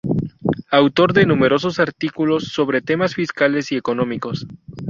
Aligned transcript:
Autor 0.71 1.13
de 1.13 1.27
numerosos 1.27 1.79
artículos 1.79 2.45
sobre 2.47 2.81
temas 2.81 3.13
fiscales 3.13 3.71
y 3.71 3.75
económicos 3.75 4.47